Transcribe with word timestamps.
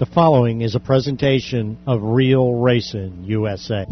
The 0.00 0.06
following 0.06 0.62
is 0.62 0.74
a 0.74 0.80
presentation 0.80 1.76
of 1.86 2.00
Real 2.02 2.54
Racing 2.54 3.24
USA. 3.26 3.84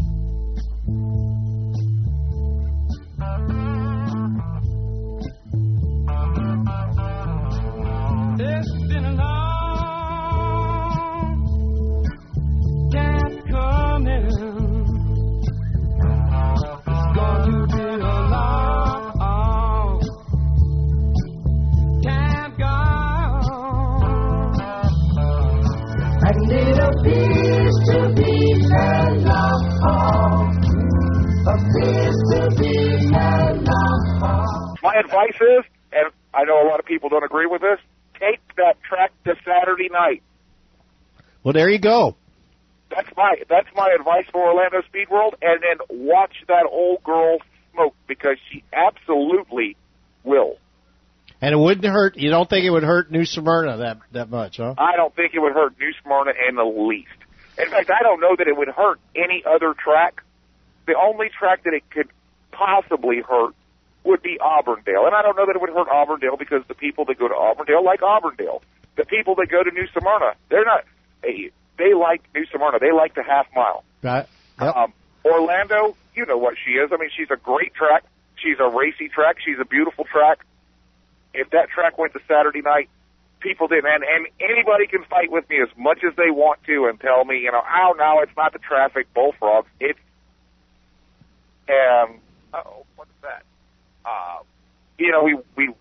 My 34.98 35.04
advice 35.04 35.40
is, 35.40 35.64
and 35.92 36.10
I 36.34 36.44
know 36.44 36.66
a 36.66 36.66
lot 36.68 36.80
of 36.80 36.86
people 36.86 37.08
don't 37.08 37.24
agree 37.24 37.46
with 37.46 37.60
this, 37.60 37.78
take 38.18 38.40
that 38.56 38.82
track 38.82 39.12
to 39.24 39.34
Saturday 39.44 39.88
night. 39.90 40.22
Well, 41.44 41.52
there 41.52 41.68
you 41.68 41.78
go. 41.78 42.16
That's 42.90 43.08
my 43.16 43.36
that's 43.48 43.68
my 43.76 43.94
advice 43.98 44.24
for 44.32 44.42
Orlando 44.42 44.82
Speed 44.88 45.08
World, 45.10 45.36
and 45.42 45.60
then 45.62 46.06
watch 46.06 46.32
that 46.48 46.66
old 46.68 47.02
girl 47.04 47.38
smoke 47.72 47.94
because 48.06 48.38
she 48.50 48.64
absolutely 48.72 49.76
will. 50.24 50.56
And 51.40 51.52
it 51.52 51.58
wouldn't 51.58 51.86
hurt. 51.86 52.16
You 52.16 52.30
don't 52.30 52.48
think 52.48 52.64
it 52.64 52.70
would 52.70 52.82
hurt 52.82 53.10
New 53.12 53.24
Smyrna 53.24 53.76
that 53.78 53.98
that 54.12 54.30
much, 54.30 54.56
huh? 54.56 54.74
I 54.78 54.96
don't 54.96 55.14
think 55.14 55.32
it 55.34 55.38
would 55.38 55.52
hurt 55.52 55.78
New 55.78 55.92
Smyrna 56.02 56.32
in 56.48 56.56
the 56.56 56.64
least. 56.64 57.08
In 57.58 57.70
fact, 57.70 57.90
I 57.90 58.02
don't 58.02 58.20
know 58.20 58.34
that 58.36 58.48
it 58.48 58.56
would 58.56 58.68
hurt 58.68 58.98
any 59.14 59.44
other 59.46 59.74
track. 59.74 60.22
The 60.86 60.94
only 61.00 61.28
track 61.28 61.64
that 61.64 61.74
it 61.74 61.88
could 61.90 62.08
possibly 62.50 63.20
hurt 63.20 63.54
would 64.08 64.22
be 64.22 64.38
Auburndale, 64.40 65.06
and 65.06 65.14
I 65.14 65.22
don't 65.22 65.36
know 65.36 65.46
that 65.46 65.54
it 65.54 65.60
would 65.60 65.70
hurt 65.70 65.88
Auburndale 65.88 66.36
because 66.36 66.62
the 66.66 66.74
people 66.74 67.04
that 67.04 67.18
go 67.18 67.28
to 67.28 67.34
Auburndale 67.34 67.84
like 67.84 68.02
Auburndale. 68.02 68.62
The 68.96 69.04
people 69.04 69.36
that 69.36 69.48
go 69.48 69.62
to 69.62 69.70
New 69.70 69.86
Smyrna, 69.92 70.34
they're 70.48 70.64
not. 70.64 70.84
They, 71.22 71.52
they 71.76 71.94
like 71.94 72.22
New 72.34 72.46
Smyrna. 72.46 72.80
They 72.80 72.90
like 72.90 73.14
the 73.14 73.22
half 73.22 73.46
mile. 73.54 73.84
Right. 74.02 74.26
Yep. 74.60 74.74
Um, 74.74 74.92
Orlando, 75.24 75.94
you 76.14 76.26
know 76.26 76.38
what 76.38 76.56
she 76.64 76.72
is. 76.72 76.90
I 76.92 76.96
mean, 76.96 77.10
she's 77.16 77.30
a 77.30 77.36
great 77.36 77.74
track. 77.74 78.04
She's 78.42 78.58
a 78.58 78.68
racy 78.68 79.08
track. 79.08 79.36
She's 79.44 79.58
a 79.60 79.64
beautiful 79.64 80.04
track. 80.04 80.44
If 81.34 81.50
that 81.50 81.68
track 81.68 81.98
went 81.98 82.14
to 82.14 82.20
Saturday 82.26 82.62
night, 82.62 82.88
people 83.40 83.68
did, 83.68 83.84
and 83.84 84.02
and 84.02 84.26
anybody 84.40 84.86
can 84.86 85.04
fight 85.04 85.30
with 85.30 85.48
me 85.48 85.58
as 85.62 85.68
much 85.76 86.00
as 86.02 86.16
they 86.16 86.30
want 86.30 86.64
to 86.64 86.86
and 86.86 86.98
tell 86.98 87.24
me, 87.24 87.38
you 87.38 87.52
know, 87.52 87.62
oh 87.62 87.94
no, 87.96 88.20
it's 88.22 88.36
not 88.36 88.52
the 88.52 88.58
traffic, 88.58 89.12
bullfrogs. 89.14 89.68
It's 89.78 89.98
um, 91.68 92.18
oh? 92.54 92.84
Uh, 94.08 94.42
you 94.98 95.12
know, 95.12 95.22
we 95.22 95.38
we 95.56 95.74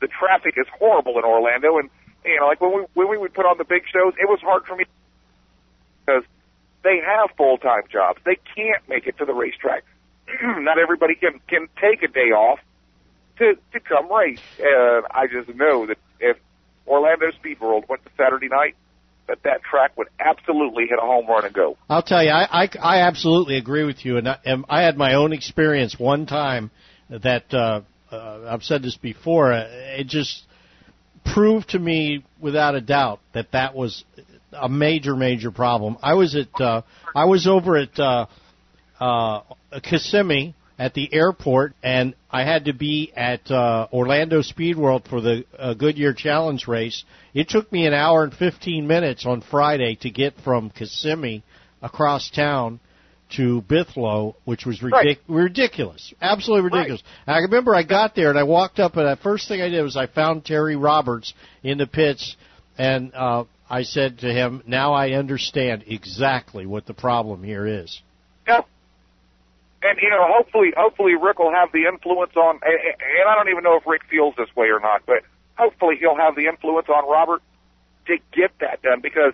the 0.00 0.08
traffic 0.08 0.54
is 0.56 0.66
horrible 0.78 1.18
in 1.18 1.24
Orlando, 1.24 1.78
and 1.78 1.90
you 2.24 2.38
know, 2.40 2.46
like 2.46 2.60
when 2.60 2.72
we 2.72 2.84
when 2.94 3.08
we 3.08 3.18
would 3.18 3.34
put 3.34 3.46
on 3.46 3.58
the 3.58 3.64
big 3.64 3.82
shows, 3.92 4.14
it 4.18 4.28
was 4.28 4.40
hard 4.40 4.64
for 4.64 4.76
me 4.76 4.84
because 6.04 6.24
they 6.82 6.98
have 7.04 7.30
full 7.36 7.58
time 7.58 7.82
jobs. 7.90 8.20
They 8.24 8.38
can't 8.54 8.86
make 8.88 9.06
it 9.06 9.18
to 9.18 9.24
the 9.24 9.34
racetrack. 9.34 9.84
Not 10.42 10.78
everybody 10.78 11.14
can 11.14 11.40
can 11.48 11.68
take 11.80 12.02
a 12.02 12.08
day 12.08 12.32
off 12.32 12.60
to 13.38 13.54
to 13.72 13.80
come 13.80 14.10
race. 14.12 14.40
And 14.58 15.04
I 15.10 15.26
just 15.26 15.54
know 15.56 15.86
that 15.86 15.98
if 16.20 16.36
Orlando 16.86 17.30
Speed 17.32 17.60
World 17.60 17.84
went 17.88 18.04
to 18.04 18.10
Saturday 18.16 18.48
night, 18.48 18.74
that 19.26 19.42
that 19.44 19.62
track 19.62 19.96
would 19.96 20.08
absolutely 20.18 20.86
hit 20.88 20.98
a 20.98 21.06
home 21.06 21.26
run 21.26 21.44
and 21.44 21.54
go. 21.54 21.76
I'll 21.88 22.02
tell 22.02 22.22
you, 22.22 22.30
I, 22.30 22.64
I, 22.64 22.68
I 22.82 23.00
absolutely 23.02 23.56
agree 23.58 23.84
with 23.84 24.04
you, 24.04 24.16
and 24.16 24.28
I, 24.28 24.38
and 24.44 24.64
I 24.68 24.82
had 24.82 24.96
my 24.96 25.14
own 25.14 25.32
experience 25.32 25.98
one 25.98 26.26
time 26.26 26.70
that 27.10 27.52
uh, 27.52 27.82
uh, 28.10 28.46
I've 28.48 28.62
said 28.62 28.82
this 28.82 28.96
before. 28.96 29.52
It 29.52 30.06
just 30.06 30.42
proved 31.24 31.70
to 31.70 31.78
me 31.78 32.24
without 32.40 32.74
a 32.74 32.80
doubt 32.80 33.20
that 33.34 33.52
that 33.52 33.74
was 33.74 34.04
a 34.52 34.68
major, 34.68 35.14
major 35.16 35.50
problem. 35.50 35.96
I 36.02 36.14
was 36.14 36.34
at 36.34 36.60
uh, 36.60 36.82
I 37.14 37.26
was 37.26 37.46
over 37.46 37.76
at 37.76 37.98
uh, 37.98 38.26
uh, 39.00 39.40
Kissimmee 39.82 40.54
at 40.78 40.94
the 40.94 41.12
airport, 41.12 41.74
and 41.82 42.14
I 42.30 42.44
had 42.44 42.64
to 42.64 42.72
be 42.72 43.12
at 43.14 43.50
uh, 43.50 43.86
Orlando 43.92 44.40
Speed 44.40 44.78
World 44.78 45.06
for 45.08 45.20
the 45.20 45.44
uh, 45.58 45.74
Goodyear 45.74 46.14
Challenge 46.14 46.66
race. 46.66 47.04
It 47.34 47.48
took 47.48 47.70
me 47.70 47.86
an 47.86 47.92
hour 47.92 48.24
and 48.24 48.32
15 48.32 48.86
minutes 48.86 49.26
on 49.26 49.42
Friday 49.42 49.96
to 49.96 50.10
get 50.10 50.34
from 50.42 50.70
Kissimmee 50.70 51.42
across 51.82 52.30
town 52.30 52.80
to 53.36 53.62
Bithlo, 53.62 54.34
which 54.44 54.66
was 54.66 54.80
ridic- 54.80 54.92
Right. 54.92 55.18
ridiculous, 55.28 56.12
absolutely 56.20 56.70
ridiculous. 56.70 57.02
And 57.26 57.36
I 57.36 57.38
remember 57.40 57.74
I 57.74 57.82
got 57.82 58.14
there 58.14 58.30
and 58.30 58.38
I 58.38 58.42
walked 58.42 58.78
up, 58.80 58.96
and 58.96 59.06
the 59.06 59.16
first 59.16 59.48
thing 59.48 59.60
I 59.60 59.68
did 59.68 59.82
was 59.82 59.96
I 59.96 60.06
found 60.06 60.44
Terry 60.44 60.76
Roberts 60.76 61.32
in 61.62 61.78
the 61.78 61.86
pits, 61.86 62.36
and 62.78 63.12
uh, 63.14 63.44
I 63.68 63.82
said 63.82 64.18
to 64.20 64.32
him, 64.32 64.62
"Now 64.66 64.92
I 64.92 65.12
understand 65.12 65.84
exactly 65.86 66.66
what 66.66 66.86
the 66.86 66.94
problem 66.94 67.42
here 67.42 67.66
is." 67.66 68.00
Yeah. 68.46 68.62
And 69.82 69.98
you 70.02 70.10
know, 70.10 70.26
hopefully, 70.26 70.72
hopefully 70.76 71.14
Rick 71.14 71.38
will 71.38 71.52
have 71.52 71.72
the 71.72 71.86
influence 71.86 72.36
on. 72.36 72.58
And 72.62 72.74
and 72.74 73.28
I 73.28 73.34
don't 73.34 73.48
even 73.48 73.64
know 73.64 73.76
if 73.76 73.86
Rick 73.86 74.02
feels 74.10 74.34
this 74.36 74.54
way 74.56 74.68
or 74.68 74.80
not, 74.80 75.02
but 75.06 75.22
hopefully 75.56 75.96
he'll 75.98 76.16
have 76.16 76.34
the 76.36 76.46
influence 76.46 76.88
on 76.88 77.08
Robert 77.08 77.42
to 78.06 78.16
get 78.32 78.50
that 78.60 78.82
done 78.82 79.00
because. 79.00 79.32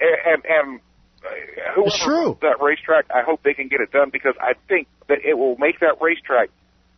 And 0.00 0.42
and 0.48 0.80
Uh, 1.24 1.28
whoever 1.74 1.88
It's 1.88 1.98
true. 2.02 2.38
that 2.42 2.60
racetrack, 2.60 3.06
I 3.14 3.22
hope 3.22 3.42
they 3.42 3.54
can 3.54 3.68
get 3.68 3.80
it 3.80 3.92
done 3.92 4.10
because 4.10 4.34
I 4.40 4.54
think 4.68 4.88
that 5.08 5.18
it 5.24 5.36
will 5.36 5.56
make 5.58 5.80
that 5.80 6.00
racetrack 6.00 6.50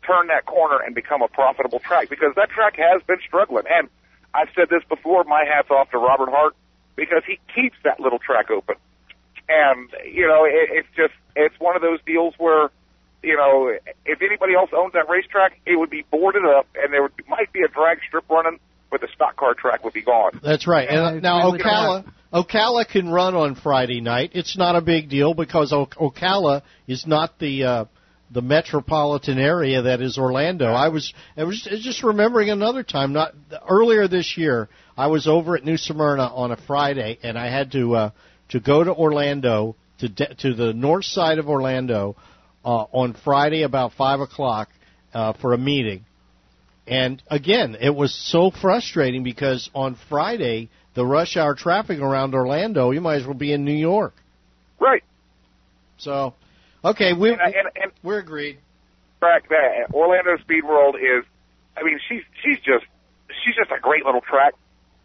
turn 0.07 0.29
that 0.29 0.47
corner 0.47 0.79
and 0.85 0.95
become 0.95 1.23
a 1.23 1.29
profitable 1.29 1.79
track 1.79 2.09
because 2.09 2.35
that 2.37 2.51
track 2.51 2.77
has 2.77 3.03
been 3.07 3.19
struggling. 3.27 3.65
And 3.71 3.89
I've 4.35 4.49
said 4.55 4.69
this 4.71 4.83
before. 4.89 5.25
My 5.25 5.45
hats 5.45 5.71
off 5.71 5.91
to 5.91 5.99
Robert 5.99 6.31
Hart 6.31 6.55
because 6.97 7.23
he 7.27 7.39
keeps 7.55 7.77
that 7.85 8.01
little 8.01 8.19
track 8.19 8.51
open 8.51 8.77
and 9.49 9.91
you 10.05 10.27
know 10.27 10.45
it, 10.45 10.71
it's 10.71 10.89
just 10.97 11.15
it's 11.37 11.55
one 11.59 11.77
of 11.77 11.83
those 11.83 11.99
deals 12.07 12.35
where 12.39 12.71
you 13.23 13.37
know 13.37 13.77
if 14.07 14.23
anybody 14.23 14.55
else 14.55 14.71
owns 14.77 14.93
that 14.93 15.09
racetrack 15.09 15.59
it 15.67 15.79
would 15.79 15.91
be 15.91 16.05
boarded 16.11 16.45
up 16.45 16.67
and 16.77 16.93
there 16.93 17.03
would 17.03 17.13
might 17.29 17.53
be 17.53 17.63
a 17.63 17.69
drag 17.69 17.99
strip 18.07 18.29
running 18.31 18.59
but 18.93 19.01
the 19.01 19.09
stock 19.13 19.35
car 19.35 19.55
track 19.55 19.83
would 19.83 19.95
be 19.95 20.03
gone 20.03 20.39
That's 20.43 20.69
right. 20.69 20.87
Yeah, 20.89 21.09
And 21.09 21.17
I 21.19 21.21
now 21.21 21.49
agree 21.49 21.65
Ocala, 21.65 22.13
Ocala 22.33 22.87
can 22.87 23.09
run 23.09 23.35
on 23.35 23.57
Friday 23.57 24.01
night. 24.01 24.33
It's 24.35 24.57
not 24.57 24.77
a 24.77 24.81
big 24.81 25.09
deal 25.09 25.35
because 25.35 25.73
o- 25.73 25.87
Ocala 25.87 26.63
is 26.87 27.07
not 27.07 27.39
the 27.41 27.65
uh, 27.65 27.85
the 28.31 28.43
metropolitan 28.43 29.39
area 29.39 29.83
that 29.83 30.01
is 30.01 30.17
Orlando. 30.17 30.67
I 30.67 30.89
was 30.89 31.13
I 31.37 31.45
was 31.45 31.61
just 31.63 32.03
remembering 32.03 32.51
another 32.51 32.83
time. 32.83 33.13
Not 33.13 33.35
earlier 33.69 34.09
this 34.09 34.37
year, 34.37 34.69
I 34.97 35.09
was 35.09 35.27
over 35.27 35.57
at 35.57 35.65
New 35.65 35.77
Smyrna 35.77 36.25
on 36.25 36.53
a 36.53 36.57
Friday, 36.57 37.19
and 37.23 37.39
I 37.39 37.51
had 37.51 37.73
to 37.73 37.95
uh, 37.97 38.11
to 38.51 38.61
go 38.61 38.85
to 38.85 38.95
Orlando 38.95 39.77
to 39.99 40.09
de- 40.09 40.35
to 40.37 40.55
the 40.55 40.73
north 40.73 41.05
side 41.05 41.39
of 41.39 41.49
Orlando 41.49 42.17
uh, 42.65 42.85
on 42.93 43.15
Friday 43.25 43.63
about 43.63 43.93
five 43.93 44.21
o'clock 44.21 44.69
uh, 45.13 45.35
for 45.35 45.53
a 45.53 45.59
meeting. 45.59 46.05
And 46.87 47.23
again, 47.29 47.77
it 47.81 47.95
was 47.95 48.15
so 48.15 48.51
frustrating 48.51 49.23
because 49.23 49.71
on 49.75 49.97
Friday, 50.09 50.69
the 50.95 51.07
rush 51.07 51.37
hour 51.37 51.55
traffic 51.55 52.01
around 52.01 52.35
Orlando, 52.35 52.91
you 52.91 53.01
might 53.01 53.17
as 53.17 53.25
well 53.25 53.35
be 53.35 53.53
in 53.53 53.65
New 53.65 53.73
York. 53.73 54.15
right. 54.81 55.03
So, 55.99 56.35
okay, 56.85 57.13
we 57.13 57.31
and, 57.31 57.41
and, 57.41 57.55
and 57.77 57.93
we're 58.03 58.19
agreed. 58.19 58.59
track 59.21 59.49
that 59.49 59.95
Orlando 59.95 60.37
Speed 60.39 60.65
World 60.65 60.97
is 60.97 61.25
I 61.77 61.85
mean 61.85 62.01
she's 62.09 62.23
she's 62.43 62.59
just 62.59 62.85
she's 63.45 63.55
just 63.55 63.71
a 63.71 63.81
great 63.81 64.05
little 64.05 64.21
track. 64.21 64.55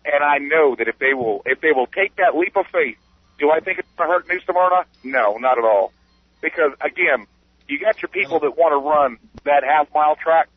And 0.03 0.23
I 0.23 0.37
know 0.39 0.75
that 0.75 0.87
if 0.87 0.97
they 0.97 1.13
will 1.13 1.43
if 1.45 1.61
they 1.61 1.71
will 1.71 1.87
take 1.87 2.15
that 2.15 2.35
leap 2.35 2.57
of 2.57 2.65
faith 2.71 2.97
do 3.37 3.51
I 3.51 3.59
think 3.59 3.77
it's 3.77 3.87
going 3.95 4.09
to 4.09 4.13
hurt 4.15 4.27
New 4.27 4.39
Smyrna? 4.39 4.85
No 5.03 5.37
not 5.37 5.59
at 5.59 5.63
all. 5.63 5.93
Because 6.41 6.71
again 6.81 7.27
you 7.67 7.79
got 7.79 8.01
your 8.01 8.09
people 8.09 8.39
that 8.39 8.57
want 8.57 8.73
to 8.73 8.77
run 8.77 9.19
that 9.43 9.63
half 9.63 9.93
mile 9.93 10.15
track 10.15 10.49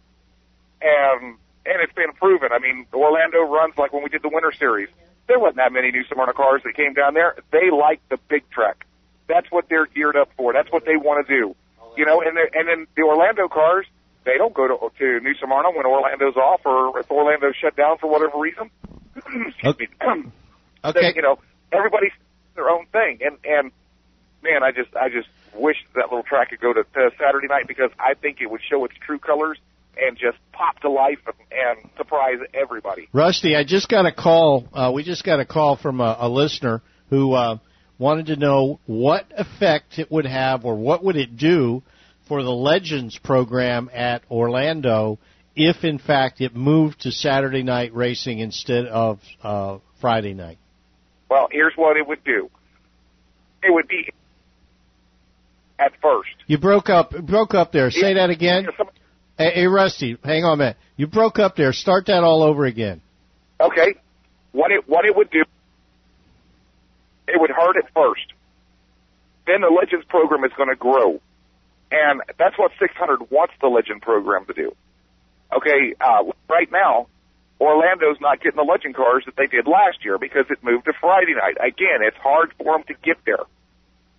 and 0.82 1.36
and 1.66 1.76
it's 1.82 1.92
been 1.94 2.12
proven. 2.14 2.50
I 2.52 2.58
mean 2.58 2.86
Orlando 2.92 3.40
runs 3.42 3.76
like 3.78 3.92
when 3.92 4.02
we 4.02 4.08
did 4.08 4.22
the 4.22 4.30
winter 4.30 4.52
series. 4.52 4.88
There 5.26 5.38
wasn't 5.38 5.56
that 5.56 5.72
many 5.72 5.92
New 5.92 6.04
Smyrna 6.04 6.32
cars 6.32 6.62
that 6.64 6.74
came 6.74 6.92
down 6.94 7.14
there. 7.14 7.36
They 7.52 7.70
like 7.70 8.00
the 8.08 8.18
big 8.28 8.48
track 8.50 8.86
that's 9.30 9.50
what 9.50 9.68
they're 9.68 9.86
geared 9.86 10.16
up 10.16 10.28
for. 10.36 10.52
That's 10.52 10.70
what 10.72 10.84
they 10.84 10.96
want 10.96 11.24
to 11.26 11.32
do. 11.32 11.54
You 11.96 12.04
know, 12.04 12.20
and 12.20 12.36
and 12.36 12.68
then 12.68 12.86
the 12.96 13.02
Orlando 13.02 13.48
cars, 13.48 13.86
they 14.24 14.36
don't 14.36 14.52
go 14.52 14.66
to 14.66 14.98
to 14.98 15.20
New 15.20 15.34
Smyrna 15.36 15.70
when 15.70 15.86
Orlando's 15.86 16.36
off 16.36 16.60
or 16.64 16.98
if 16.98 17.10
Orlando's 17.10 17.54
shut 17.56 17.76
down 17.76 17.98
for 17.98 18.10
whatever 18.10 18.38
reason. 18.38 18.70
Excuse 19.16 19.78
me. 19.78 19.88
Okay, 20.82 21.00
They- 21.00 21.12
you 21.16 21.20
know, 21.22 21.38
everybody's 21.72 22.12
their 22.54 22.70
own 22.70 22.86
thing, 22.86 23.18
and 23.22 23.36
and 23.44 23.70
man, 24.42 24.62
I 24.62 24.72
just 24.72 24.96
I 24.96 25.10
just 25.10 25.28
wish 25.54 25.76
that 25.94 26.08
little 26.08 26.22
track 26.22 26.48
could 26.50 26.60
go 26.60 26.72
to, 26.72 26.84
to 26.84 27.10
Saturday 27.18 27.48
night 27.48 27.66
because 27.68 27.90
I 27.98 28.14
think 28.14 28.40
it 28.40 28.50
would 28.50 28.62
show 28.62 28.84
its 28.86 28.94
true 28.96 29.18
colors, 29.18 29.58
and 30.00 30.16
just 30.16 30.38
pop 30.52 30.78
to 30.80 30.90
life 30.90 31.18
and, 31.26 31.34
and 31.50 31.90
surprise 31.96 32.38
everybody. 32.54 33.08
Rusty, 33.12 33.56
I 33.56 33.64
just 33.64 33.88
got 33.88 34.06
a 34.06 34.12
call. 34.12 34.66
Uh, 34.72 34.90
we 34.94 35.02
just 35.02 35.24
got 35.24 35.40
a 35.40 35.44
call 35.44 35.76
from 35.76 36.00
a, 36.00 36.16
a 36.20 36.28
listener 36.28 36.82
who 37.08 37.32
uh, 37.32 37.58
wanted 37.98 38.26
to 38.26 38.36
know 38.36 38.80
what 38.86 39.26
effect 39.36 39.98
it 39.98 40.10
would 40.10 40.26
have, 40.26 40.64
or 40.64 40.76
what 40.76 41.04
would 41.04 41.16
it 41.16 41.36
do 41.36 41.82
for 42.28 42.42
the 42.42 42.50
Legends 42.50 43.18
program 43.18 43.90
at 43.92 44.22
Orlando 44.30 45.18
if, 45.56 45.84
in 45.84 45.98
fact, 45.98 46.40
it 46.40 46.54
moved 46.54 47.00
to 47.02 47.10
Saturday 47.10 47.62
night 47.62 47.92
racing 47.94 48.38
instead 48.38 48.86
of 48.86 49.20
uh, 49.42 49.78
Friday 50.00 50.32
night. 50.32 50.58
Well, 51.28 51.48
here's 51.50 51.74
what 51.76 51.96
it 51.96 52.06
would 52.06 52.24
do. 52.24 52.48
It 53.62 53.72
would 53.72 53.88
be 53.88 54.10
at 55.78 55.92
first. 56.00 56.30
You 56.46 56.58
broke 56.58 56.88
up. 56.88 57.10
Broke 57.10 57.54
up 57.54 57.72
there. 57.72 57.90
Say 57.90 58.14
that 58.14 58.30
again. 58.30 58.68
Hey, 59.40 59.52
hey, 59.54 59.66
Rusty, 59.66 60.18
hang 60.22 60.44
on 60.44 60.52
a 60.52 60.56
minute. 60.58 60.76
You 60.98 61.06
broke 61.06 61.38
up 61.38 61.56
there. 61.56 61.72
Start 61.72 62.04
that 62.12 62.22
all 62.22 62.42
over 62.42 62.66
again. 62.66 63.00
Okay. 63.58 63.94
What 64.52 64.70
it 64.70 64.86
what 64.86 65.06
it 65.06 65.16
would 65.16 65.30
do 65.30 65.44
it 67.26 67.40
would 67.40 67.48
hurt 67.48 67.76
at 67.78 67.90
first. 67.94 68.34
Then 69.46 69.62
the 69.62 69.72
Legends 69.72 70.04
program 70.10 70.44
is 70.44 70.52
going 70.58 70.68
to 70.68 70.76
grow. 70.76 71.22
And 71.90 72.20
that's 72.38 72.58
what 72.58 72.72
600 72.78 73.30
wants 73.30 73.54
the 73.62 73.68
Legend 73.68 74.02
program 74.02 74.44
to 74.44 74.52
do. 74.52 74.76
Okay, 75.56 75.94
uh, 75.98 76.30
right 76.46 76.70
now, 76.70 77.06
Orlando's 77.58 78.20
not 78.20 78.42
getting 78.42 78.58
the 78.58 78.70
Legend 78.70 78.94
cars 78.94 79.24
that 79.24 79.36
they 79.36 79.46
did 79.46 79.66
last 79.66 80.04
year 80.04 80.18
because 80.18 80.44
it 80.50 80.62
moved 80.62 80.84
to 80.84 80.92
Friday 81.00 81.32
night. 81.34 81.56
Again, 81.56 82.04
it's 82.04 82.16
hard 82.18 82.52
for 82.58 82.76
them 82.76 82.84
to 82.88 82.94
get 83.02 83.16
there. 83.24 83.48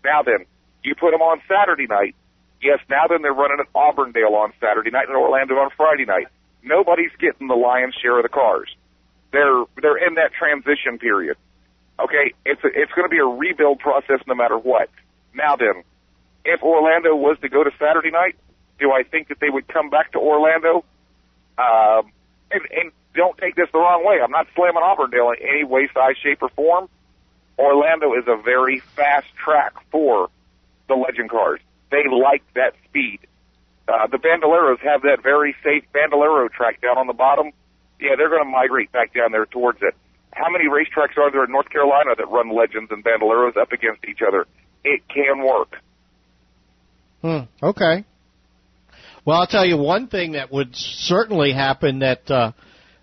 Now 0.03 0.23
then, 0.23 0.47
you 0.83 0.95
put 0.95 1.12
them 1.12 1.21
on 1.21 1.41
Saturday 1.47 1.85
night. 1.85 2.15
Yes, 2.62 2.80
now 2.90 3.08
then 3.10 3.22
they're 3.22 3.34
running 3.34 3.58
at 3.60 3.68
Auburndale 3.75 4.36
on 4.36 4.54
Saturday 4.60 4.92
night 4.92 5.08
and 5.08 5.18
Orlando 5.18 5.56
on 5.56 5.69
Friday 5.75 6.06
night. 6.06 6.28
Nobody's 6.63 7.12
getting 7.19 7.48
the 7.48 7.56
lion's 7.56 7.96
share 7.96 8.18
of 8.18 8.24
the 8.24 8.30
cars. 8.30 8.69
They're 9.31 9.63
they're 9.81 9.98
in 9.98 10.16
that 10.16 10.31
transition 10.34 11.00
period. 11.00 11.38
Okay, 12.00 12.34
it's 12.46 12.63
a, 12.63 12.68
it's 12.68 12.92
going 12.94 13.06
to 13.06 13.10
be 13.10 13.18
a 13.18 13.25
rebuild 13.25 13.80
process 13.80 14.19
no 14.28 14.36
matter 14.36 14.58
what. 14.58 14.90
Now 15.34 15.56
then, 15.56 15.84
if 16.46 16.62
Orlando 16.62 17.16
was 17.16 17.38
to 17.42 17.50
go 17.50 17.63
to 17.63 17.72
Saturday 17.80 18.12
night, 18.12 18.36
do 18.80 18.92
I 18.92 19.04
think 19.04 19.30
that 19.30 19.40
they 19.40 19.50
would 19.50 19.68
come 19.68 19.90
back 19.90 20.12
to 20.14 20.19
Orlando? 20.19 20.84
Um, 21.57 22.12
and, 22.52 22.62
and 22.72 22.92
don't 23.16 23.38
take 23.38 23.56
this 23.56 23.69
the 23.72 23.80
wrong 23.80 24.06
way. 24.06 24.19
I'm 24.24 24.31
not 24.31 24.48
slamming 24.56 24.81
Auburndale 24.84 25.31
in 25.31 25.48
any 25.48 25.64
way, 25.64 25.90
size, 25.94 26.16
shape, 26.22 26.42
or 26.42 26.50
form. 26.50 26.90
Orlando 27.57 28.14
is 28.14 28.24
a 28.28 28.42
very 28.42 28.80
fast 28.80 29.28
track 29.36 29.74
for 29.92 30.30
the 30.88 30.96
legend 30.96 31.30
cars. 31.30 31.60
They 31.92 32.04
like 32.10 32.44
that 32.56 32.74
speed. 32.88 33.20
Uh, 33.88 34.08
the 34.08 34.18
Bandoleros 34.18 34.80
have 34.80 35.02
that 35.04 35.22
very 35.22 35.56
safe 35.64 35.84
Bandolero 35.94 36.48
track 36.48 36.82
down 36.82 36.98
on 36.98 37.08
the 37.08 37.14
bottom. 37.14 37.52
Yeah, 38.00 38.12
they're 38.18 38.30
going 38.30 38.44
to 38.44 38.50
migrate 38.50 38.92
back 38.92 39.14
down 39.14 39.32
there 39.32 39.46
towards 39.46 39.80
it. 39.82 39.94
How 40.34 40.50
many 40.50 40.66
racetracks 40.66 41.18
are 41.18 41.30
there 41.30 41.44
in 41.44 41.52
North 41.52 41.70
Carolina 41.70 42.12
that 42.18 42.30
run 42.30 42.56
legends 42.56 42.90
and 42.92 43.04
Bandoleros 43.04 43.58
up 43.58 43.72
against 43.74 44.06
each 44.10 44.20
other? 44.26 44.46
It 44.84 45.02
can 45.10 45.44
work. 45.44 45.76
Hmm. 47.22 47.46
Okay. 47.62 48.06
Well, 49.26 49.40
I'll 49.40 49.48
tell 49.48 49.66
you 49.66 49.78
one 49.78 50.08
thing 50.08 50.32
that 50.32 50.52
would 50.52 50.76
certainly 50.76 51.52
happen 51.52 52.00
that 52.00 52.32
uh, 52.32 52.54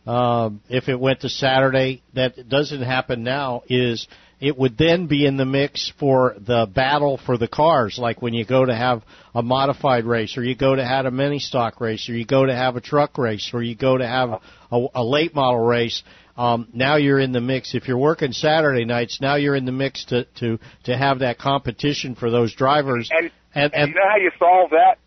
uh, 0.07 0.51
if 0.69 0.89
it 0.89 0.99
went 0.99 1.21
to 1.21 1.29
Saturday 1.29 2.03
that 2.15 2.49
doesn't 2.49 2.83
happen 2.83 3.23
now 3.23 3.63
is 3.69 4.09
it 4.41 4.57
would 4.57 4.79
then 4.79 5.07
be 5.07 5.27
in 5.27 5.37
the 5.37 5.45
mix 5.45 5.93
for 5.99 6.35
the 6.39 6.67
battle 6.73 7.19
for 7.19 7.37
the 7.37 7.49
cars, 7.49 7.99
like 7.99 8.23
when 8.23 8.35
you 8.35 8.45
go 8.45 8.65
to 8.65 8.75
have 8.75 9.03
a 9.35 9.43
modified 9.43 10.05
race, 10.05 10.37
or 10.37 10.45
you 10.45 10.55
go 10.55 10.77
to 10.77 10.85
have 10.85 11.07
a 11.07 11.11
mini 11.11 11.39
stock 11.39 11.81
race, 11.81 12.09
or 12.09 12.13
you 12.13 12.25
go 12.25 12.47
to 12.47 12.55
have 12.55 12.77
a 12.77 12.81
truck 12.81 13.19
race, 13.19 13.51
or 13.53 13.63
you 13.63 13.75
go 13.75 13.99
to 13.99 14.07
have 14.07 14.41
a, 14.71 14.87
a 14.95 15.05
late 15.05 15.35
model 15.35 15.61
race. 15.61 16.03
Um, 16.37 16.69
now 16.73 16.97
you're 16.97 17.19
in 17.19 17.33
the 17.33 17.41
mix. 17.41 17.75
If 17.75 17.89
you're 17.89 17.99
working 17.99 18.33
Saturday 18.33 18.85
nights, 18.85 19.21
now 19.21 19.35
you're 19.35 19.57
in 19.57 19.65
the 19.65 19.73
mix 19.73 20.05
to 20.07 20.25
to 20.37 20.61
to 20.85 20.97
have 20.97 21.19
that 21.19 21.39
competition 21.39 22.15
for 22.15 22.31
those 22.31 22.55
drivers. 22.55 23.11
And, 23.13 23.33
And, 23.55 23.75
and 23.75 23.89
you 23.89 23.95
know 23.95 24.09
how 24.09 24.17
you 24.17 24.31
solve 24.39 24.71
that? 24.71 24.99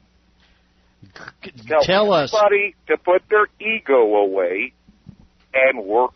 Tell, 1.68 1.84
tell 1.84 2.14
us. 2.14 2.34
everybody 2.34 2.76
to 2.88 2.98
put 2.98 3.24
their 3.30 3.48
ego 3.60 4.16
away 4.16 4.74
and 5.54 5.86
work 5.86 6.14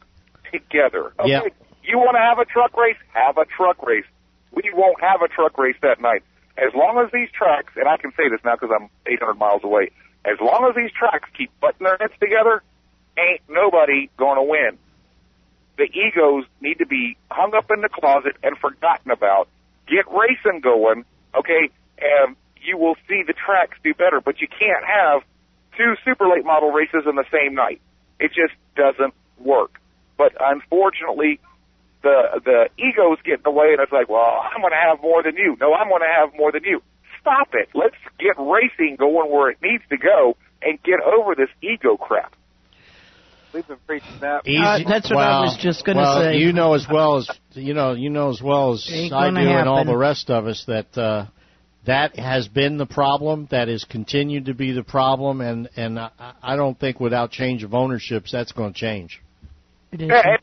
together. 0.52 1.14
Okay? 1.20 1.30
Yeah. 1.30 1.42
You 1.88 2.00
want 2.00 2.16
to 2.16 2.22
have 2.22 2.40
a 2.40 2.46
truck 2.46 2.76
race? 2.78 2.98
Have 3.14 3.38
a 3.38 3.46
truck 3.46 3.86
race. 3.86 4.06
We 4.52 4.72
won't 4.74 5.02
have 5.02 5.22
a 5.22 5.28
truck 5.28 5.58
race 5.58 5.76
that 5.82 6.02
night. 6.02 6.24
As 6.58 6.74
long 6.74 6.98
as 7.04 7.12
these 7.12 7.30
tracks, 7.32 7.74
and 7.76 7.88
I 7.88 7.98
can 7.98 8.12
say 8.12 8.30
this 8.30 8.40
now 8.44 8.56
because 8.56 8.72
I'm 8.74 8.90
800 9.06 9.36
miles 9.36 9.64
away, 9.64 9.92
as 10.24 10.40
long 10.40 10.66
as 10.70 10.76
these 10.76 10.92
tracks 10.92 11.30
keep 11.38 11.52
butting 11.60 11.86
their 11.86 11.98
heads 12.00 12.14
together, 12.20 12.64
ain't 13.18 13.42
nobody 13.50 14.10
going 14.18 14.38
to 14.38 14.44
win. 14.44 14.78
The 15.78 15.86
egos 15.92 16.46
need 16.62 16.80
to 16.80 16.86
be 16.86 17.18
hung 17.30 17.54
up 17.54 17.70
in 17.70 17.82
the 17.82 17.90
closet 17.90 18.38
and 18.42 18.58
forgotten 18.58 19.12
about. 19.12 19.50
Get 19.88 20.06
racing 20.10 20.62
going, 20.62 21.06
okay, 21.38 21.70
and 22.00 22.36
you 22.64 22.78
will 22.78 22.96
see 23.08 23.22
the 23.28 23.34
tracks 23.34 23.78
do 23.84 23.94
better. 23.94 24.22
But 24.22 24.42
you 24.42 24.48
can't 24.48 24.86
have 24.86 25.22
two 25.78 25.96
super 26.04 26.28
late 26.28 26.46
model 26.46 26.72
races 26.72 27.04
in 27.08 27.16
the 27.16 27.26
same 27.32 27.54
night. 27.54 27.82
It 28.20 28.30
just 28.30 28.54
doesn't 28.76 29.14
work. 29.38 29.80
But 30.18 30.32
unfortunately, 30.40 31.40
the 32.02 32.42
the 32.44 32.70
egos 32.78 33.18
get 33.24 33.36
in 33.36 33.44
the 33.44 33.52
way, 33.52 33.74
and 33.74 33.82
it's 33.82 33.92
like, 33.92 34.10
well, 34.10 34.42
I'm 34.44 34.62
going 34.62 34.74
to 34.74 34.90
have 34.90 35.02
more 35.02 35.24
than 35.24 35.36
you. 35.36 35.58
No, 35.60 35.74
I'm 35.74 35.90
going 35.90 36.02
to 36.02 36.08
have 36.08 36.38
more 36.38 36.52
than 36.52 36.64
you. 36.64 36.82
Stop 37.22 37.50
it. 37.54 37.70
Let's 37.74 37.96
get 38.20 38.36
racing 38.38 38.98
going 38.98 39.32
where 39.32 39.50
it 39.50 39.58
needs 39.62 39.84
to 39.90 39.98
go, 39.98 40.38
and 40.62 40.82
get 40.84 41.00
over 41.02 41.36
this 41.36 41.50
ego 41.62 41.98
crap. 41.98 42.36
We've 43.54 43.66
been 43.66 43.78
preaching 43.88 44.20
that. 44.20 44.46
Easy. 44.46 44.58
Uh, 44.58 44.80
that's 44.88 45.10
what 45.10 45.24
I 45.24 45.40
was 45.42 45.58
just 45.62 45.86
gonna 45.86 46.02
well, 46.02 46.24
say. 46.24 46.38
You 46.38 46.52
know 46.52 46.74
as 46.74 46.86
well 46.92 47.18
as 47.18 47.30
you 47.54 47.74
know. 47.74 47.94
You 47.94 48.10
know 48.10 48.30
as 48.30 48.42
well 48.42 48.74
as 48.74 48.86
I 48.92 49.04
do, 49.04 49.10
gonna 49.10 49.40
and 49.40 49.70
all 49.70 49.86
the 49.86 49.96
rest 49.96 50.30
of 50.30 50.46
us 50.46 50.66
that 50.68 50.98
uh, 50.98 51.28
that 51.86 52.20
has 52.20 52.50
been 52.50 52.78
the 52.78 52.86
problem. 52.86 53.48
That 53.52 53.70
has 53.70 53.86
continued 53.86 54.46
to 54.46 54.54
be 54.54 54.74
the 54.74 54.84
problem, 54.84 55.40
and 55.40 55.70
and 55.78 55.98
I, 55.98 56.12
I 56.44 56.56
don't 56.58 56.78
think 56.78 57.00
without 57.00 57.32
change 57.32 57.64
of 57.64 57.74
ownerships 57.74 58.30
that's 58.32 58.52
going 58.52 58.74
to 58.74 58.80
change. 58.80 59.22
It 59.94 60.02
is. 60.02 60.12
And 60.12 60.40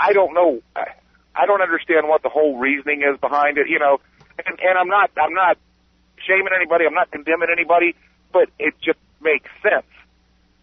I 0.00 0.12
don't 0.12 0.34
know. 0.34 0.60
I- 0.74 0.94
I 1.32 1.46
don't 1.46 1.62
understand 1.62 2.08
what 2.08 2.22
the 2.22 2.28
whole 2.28 2.58
reasoning 2.58 3.02
is 3.02 3.16
behind 3.20 3.56
it. 3.56 3.68
You 3.68 3.78
know, 3.78 4.00
and 4.44 4.58
and 4.58 4.76
I'm 4.76 4.88
not 4.88 5.10
I'm 5.16 5.32
not 5.32 5.58
shaming 6.26 6.52
anybody. 6.54 6.86
I'm 6.86 6.94
not 6.94 7.10
condemning 7.10 7.48
anybody, 7.52 7.94
but 8.32 8.48
it 8.58 8.74
just 8.82 8.98
makes 9.20 9.48
sense. 9.62 9.86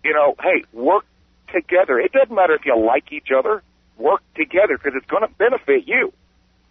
You 0.03 0.13
know, 0.13 0.35
hey, 0.41 0.65
work 0.73 1.05
together. 1.53 1.99
It 1.99 2.11
doesn't 2.11 2.35
matter 2.35 2.53
if 2.53 2.65
you 2.65 2.77
like 2.77 3.11
each 3.11 3.29
other. 3.35 3.63
Work 3.97 4.21
together 4.35 4.77
because 4.77 4.93
it's 4.95 5.07
going 5.07 5.23
to 5.23 5.33
benefit 5.37 5.87
you. 5.87 6.13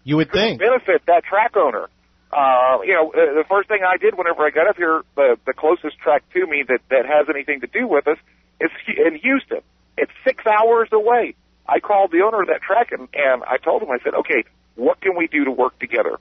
You 0.04 0.16
would 0.18 0.30
think. 0.30 0.60
benefit 0.60 1.02
that 1.06 1.24
track 1.24 1.56
owner. 1.56 1.88
Uh, 2.32 2.82
you 2.84 2.92
know, 2.92 3.10
uh, 3.10 3.34
the 3.34 3.44
first 3.48 3.68
thing 3.68 3.80
I 3.82 3.96
did 3.96 4.16
whenever 4.16 4.42
I 4.42 4.50
got 4.50 4.68
up 4.68 4.76
here, 4.76 5.02
the 5.16 5.38
the 5.46 5.54
closest 5.54 5.98
track 5.98 6.22
to 6.34 6.46
me 6.46 6.64
that 6.68 6.80
that 6.90 7.06
has 7.06 7.28
anything 7.28 7.60
to 7.62 7.66
do 7.66 7.88
with 7.88 8.06
us 8.06 8.18
is 8.60 8.70
in 8.88 9.16
Houston. 9.16 9.60
It's 9.96 10.12
six 10.24 10.44
hours 10.46 10.90
away. 10.92 11.34
I 11.68 11.80
called 11.80 12.12
the 12.12 12.22
owner 12.22 12.42
of 12.42 12.48
that 12.48 12.62
track 12.62 12.92
and 12.92 13.08
and 13.14 13.42
I 13.44 13.56
told 13.58 13.82
him 13.82 13.90
I 13.90 13.98
said, 14.02 14.14
okay, 14.14 14.44
what 14.76 15.00
can 15.00 15.16
we 15.16 15.26
do 15.26 15.44
to 15.44 15.50
work 15.50 15.78
together? 15.78 16.18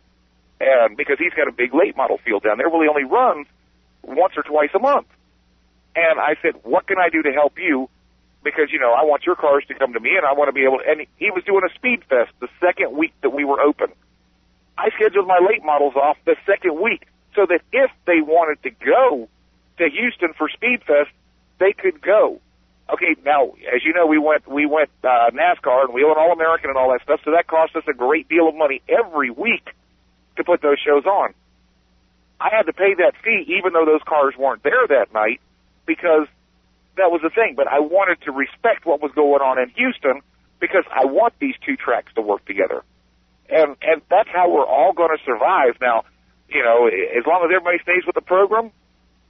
And 0.59 0.95
because 0.95 1.17
he's 1.19 1.33
got 1.33 1.47
a 1.47 1.51
big 1.51 1.73
late 1.73 1.97
model 1.97 2.17
field 2.23 2.43
down 2.43 2.57
there, 2.57 2.69
well, 2.69 2.81
he 2.81 2.87
only 2.87 3.03
runs 3.03 3.47
once 4.03 4.33
or 4.37 4.43
twice 4.43 4.69
a 4.73 4.79
month. 4.79 5.07
And 5.95 6.19
I 6.19 6.35
said, 6.41 6.55
what 6.63 6.87
can 6.87 6.97
I 6.97 7.09
do 7.09 7.21
to 7.23 7.31
help 7.31 7.57
you? 7.59 7.89
Because 8.43 8.71
you 8.71 8.79
know, 8.79 8.93
I 8.93 9.03
want 9.03 9.25
your 9.25 9.35
cars 9.35 9.63
to 9.67 9.73
come 9.73 9.93
to 9.93 9.99
me, 9.99 10.11
and 10.15 10.25
I 10.25 10.33
want 10.33 10.49
to 10.49 10.53
be 10.53 10.63
able. 10.63 10.77
To, 10.77 10.83
and 10.87 11.07
he 11.17 11.31
was 11.31 11.43
doing 11.45 11.63
a 11.69 11.73
speed 11.73 12.03
fest 12.07 12.31
the 12.39 12.47
second 12.61 12.95
week 12.95 13.13
that 13.21 13.31
we 13.31 13.43
were 13.43 13.59
open. 13.59 13.87
I 14.77 14.89
scheduled 14.91 15.27
my 15.27 15.39
late 15.39 15.63
models 15.63 15.95
off 15.95 16.17
the 16.25 16.35
second 16.45 16.79
week 16.79 17.07
so 17.33 17.45
that 17.47 17.61
if 17.71 17.91
they 18.05 18.21
wanted 18.21 18.61
to 18.63 18.69
go 18.69 19.27
to 19.77 19.89
Houston 19.89 20.33
for 20.37 20.49
Speed 20.49 20.83
Fest, 20.85 21.09
they 21.59 21.73
could 21.73 22.01
go. 22.01 22.39
Okay, 22.91 23.15
now 23.25 23.45
as 23.73 23.83
you 23.83 23.93
know, 23.93 24.05
we 24.05 24.19
went 24.19 24.47
we 24.47 24.65
went 24.65 24.89
uh, 25.03 25.31
NASCAR 25.31 25.85
and 25.85 25.93
Whelen 25.93 26.15
All 26.17 26.31
American 26.31 26.69
and 26.69 26.77
all 26.77 26.91
that 26.91 27.01
stuff, 27.03 27.19
so 27.25 27.31
that 27.31 27.47
cost 27.47 27.75
us 27.75 27.83
a 27.87 27.93
great 27.93 28.29
deal 28.29 28.47
of 28.47 28.55
money 28.55 28.81
every 28.87 29.31
week 29.31 29.67
to 30.37 30.43
put 30.43 30.61
those 30.61 30.77
shows 30.79 31.05
on. 31.05 31.33
I 32.39 32.49
had 32.51 32.63
to 32.63 32.73
pay 32.73 32.93
that 32.95 33.13
fee 33.23 33.57
even 33.57 33.73
though 33.73 33.85
those 33.85 34.01
cars 34.05 34.35
weren't 34.37 34.61
there 34.61 34.87
that 34.89 35.13
night 35.13 35.41
because 35.85 36.27
that 36.97 37.09
was 37.09 37.21
the 37.23 37.29
thing. 37.29 37.55
But 37.55 37.67
I 37.67 37.79
wanted 37.79 38.21
to 38.23 38.31
respect 38.31 38.85
what 38.85 39.01
was 39.01 39.11
going 39.15 39.41
on 39.41 39.57
in 39.57 39.69
Houston 39.69 40.21
because 40.59 40.83
I 40.91 41.05
want 41.05 41.33
these 41.39 41.55
two 41.65 41.75
tracks 41.75 42.13
to 42.15 42.21
work 42.21 42.45
together 42.45 42.83
and 43.49 43.75
and 43.81 44.01
that's 44.09 44.29
how 44.29 44.49
we're 44.49 44.65
all 44.65 44.93
going 44.93 45.15
to 45.15 45.23
survive. 45.23 45.77
Now, 45.81 46.03
you 46.49 46.63
know, 46.63 46.87
as 46.87 47.25
long 47.25 47.43
as 47.45 47.51
everybody 47.53 47.79
stays 47.81 48.05
with 48.05 48.15
the 48.15 48.21
program, 48.21 48.71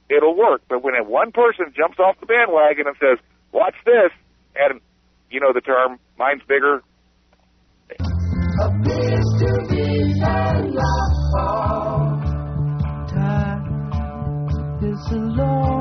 it'll 0.08 0.36
work. 0.36 0.62
But 0.68 0.82
when 0.82 0.94
one 1.06 1.32
person 1.32 1.72
jumps 1.76 1.98
off 1.98 2.18
the 2.20 2.26
bandwagon 2.26 2.86
and 2.86 2.96
says, 3.00 3.18
"Watch 3.56 3.74
this," 3.86 4.12
and 4.54 4.82
you 5.30 5.40
know 5.40 5.54
the 5.54 5.62
term, 5.62 5.98
mine's 6.18 6.42
bigger. 6.46 6.82
is 14.86 15.10
a 15.10 15.75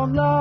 from 0.00 0.14
love. 0.14 0.39